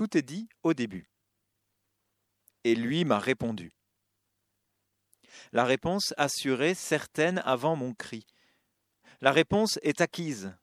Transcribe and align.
Tout 0.00 0.16
est 0.16 0.22
dit 0.22 0.48
au 0.62 0.72
début. 0.72 1.10
Et 2.64 2.74
lui 2.74 3.04
m'a 3.04 3.18
répondu. 3.18 3.70
La 5.52 5.62
réponse 5.64 6.14
assurée, 6.16 6.72
certaine 6.72 7.42
avant 7.44 7.76
mon 7.76 7.92
cri. 7.92 8.26
La 9.20 9.30
réponse 9.30 9.78
est 9.82 10.00
acquise, 10.00 10.56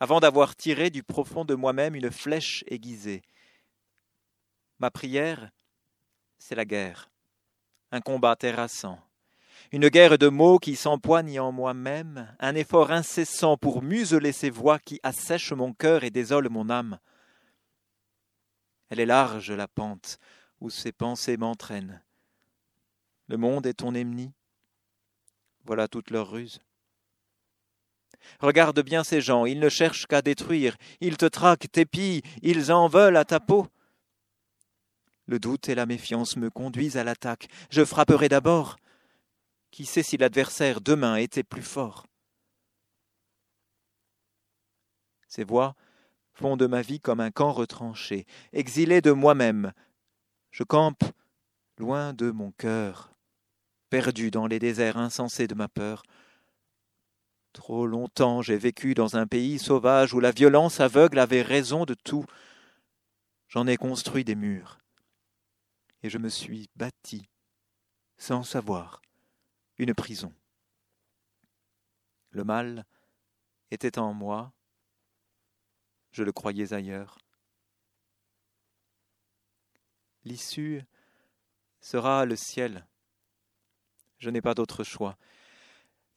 avant 0.00 0.20
d'avoir 0.20 0.54
tiré 0.54 0.90
du 0.90 1.02
profond 1.02 1.46
de 1.46 1.54
moi-même 1.54 1.94
une 1.94 2.10
flèche 2.10 2.62
aiguisée. 2.66 3.22
Ma 4.80 4.90
prière, 4.90 5.50
c'est 6.36 6.54
la 6.54 6.66
guerre, 6.66 7.10
un 7.90 8.02
combat 8.02 8.36
terrassant, 8.36 9.00
une 9.72 9.88
guerre 9.88 10.18
de 10.18 10.28
mots 10.28 10.58
qui 10.58 10.76
s'empoignent 10.76 11.40
en 11.40 11.52
moi-même, 11.52 12.36
un 12.38 12.54
effort 12.54 12.90
incessant 12.90 13.56
pour 13.56 13.80
museler 13.80 14.32
ces 14.32 14.50
voix 14.50 14.78
qui 14.78 15.00
assèchent 15.02 15.52
mon 15.52 15.72
cœur 15.72 16.04
et 16.04 16.10
désolent 16.10 16.50
mon 16.50 16.68
âme. 16.68 16.98
Elle 18.90 19.00
est 19.00 19.06
large, 19.06 19.50
la 19.50 19.68
pente, 19.68 20.18
où 20.60 20.70
ces 20.70 20.92
pensées 20.92 21.36
m'entraînent. 21.36 22.02
Le 23.28 23.36
monde 23.36 23.66
est 23.66 23.74
ton 23.74 23.94
ennemi. 23.94 24.32
Voilà 25.64 25.88
toute 25.88 26.10
leur 26.10 26.30
ruse. 26.30 26.60
Regarde 28.40 28.80
bien 28.82 29.04
ces 29.04 29.20
gens, 29.20 29.44
ils 29.44 29.60
ne 29.60 29.68
cherchent 29.68 30.06
qu'à 30.06 30.22
détruire, 30.22 30.76
ils 31.00 31.16
te 31.16 31.26
traquent, 31.26 31.70
t'épillent, 31.70 32.22
ils 32.42 32.72
en 32.72 32.88
veulent 32.88 33.16
à 33.16 33.24
ta 33.24 33.40
peau. 33.40 33.66
Le 35.26 35.38
doute 35.38 35.68
et 35.68 35.74
la 35.74 35.86
méfiance 35.86 36.36
me 36.36 36.50
conduisent 36.50 36.96
à 36.96 37.04
l'attaque. 37.04 37.48
Je 37.70 37.84
frapperai 37.84 38.28
d'abord. 38.28 38.76
Qui 39.70 39.86
sait 39.86 40.02
si 40.02 40.16
l'adversaire 40.16 40.80
demain 40.80 41.16
était 41.16 41.42
plus 41.42 41.62
fort? 41.62 42.06
Ces 45.26 45.44
voix 45.44 45.74
font 46.34 46.56
de 46.56 46.66
ma 46.66 46.82
vie 46.82 47.00
comme 47.00 47.20
un 47.20 47.30
camp 47.30 47.52
retranché, 47.52 48.26
exilé 48.52 49.00
de 49.00 49.12
moi-même. 49.12 49.72
Je 50.50 50.64
campe 50.64 51.04
loin 51.78 52.12
de 52.12 52.30
mon 52.30 52.52
cœur, 52.52 53.12
perdu 53.90 54.30
dans 54.30 54.46
les 54.46 54.58
déserts 54.58 54.98
insensés 54.98 55.46
de 55.46 55.54
ma 55.54 55.68
peur. 55.68 56.02
Trop 57.52 57.86
longtemps 57.86 58.42
j'ai 58.42 58.56
vécu 58.56 58.94
dans 58.94 59.16
un 59.16 59.26
pays 59.26 59.58
sauvage 59.58 60.12
où 60.12 60.20
la 60.20 60.32
violence 60.32 60.80
aveugle 60.80 61.20
avait 61.20 61.42
raison 61.42 61.84
de 61.84 61.94
tout. 61.94 62.24
J'en 63.48 63.68
ai 63.68 63.76
construit 63.76 64.24
des 64.24 64.34
murs, 64.34 64.78
et 66.02 66.10
je 66.10 66.18
me 66.18 66.28
suis 66.28 66.68
bâti, 66.74 67.28
sans 68.18 68.42
savoir, 68.42 69.00
une 69.78 69.94
prison. 69.94 70.32
Le 72.30 72.42
mal 72.42 72.84
était 73.70 74.00
en 74.00 74.12
moi, 74.12 74.52
je 76.14 76.22
le 76.22 76.32
croyais 76.32 76.72
ailleurs. 76.72 77.18
L'issue 80.24 80.82
sera 81.80 82.24
le 82.24 82.36
ciel. 82.36 82.86
Je 84.18 84.30
n'ai 84.30 84.40
pas 84.40 84.54
d'autre 84.54 84.84
choix. 84.84 85.18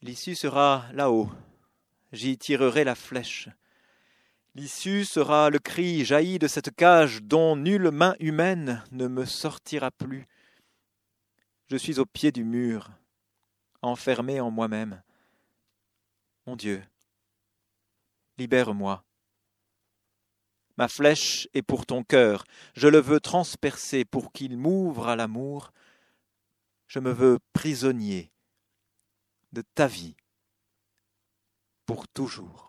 L'issue 0.02 0.36
sera 0.36 0.86
là-haut. 0.94 1.31
J'y 2.12 2.38
tirerai 2.38 2.84
la 2.84 2.94
flèche. 2.94 3.50
L'issue 4.53 5.03
sera 5.03 5.50
le 5.50 5.58
cri 5.58 6.06
jailli 6.06 6.38
de 6.38 6.48
cette 6.48 6.75
cage 6.75 7.23
dont 7.23 7.56
nulle 7.56 7.90
main 7.90 8.16
humaine 8.20 8.84
ne 8.92 9.08
me 9.08 9.25
sortira 9.25 9.90
plus. 9.90 10.28
Je 11.70 11.75
suis 11.75 12.00
au 12.00 12.06
pied 12.06 12.31
du 12.31 12.44
mur, 12.44 12.92
enfermé 13.81 14.40
en 14.40 14.52
moi-même. 14.52 15.02
Mon 16.45 16.56
Dieu, 16.56 16.84
libère-moi. 18.38 19.03
Ma 20.78 20.88
flèche 20.88 21.47
est 21.53 21.64
pour 21.64 21.86
ton 21.86 22.03
cœur, 22.03 22.45
je 22.75 22.88
le 22.88 23.00
veux 23.00 23.20
transpercer 23.20 24.06
pour 24.06 24.31
qu'il 24.31 24.58
m'ouvre 24.58 25.08
à 25.08 25.16
l'amour. 25.16 25.72
Je 26.88 27.00
me 27.00 27.11
veux 27.11 27.39
prisonnier 27.52 28.31
de 29.51 29.63
ta 29.74 29.88
vie 29.88 30.16
pour 31.85 32.07
toujours. 32.07 32.66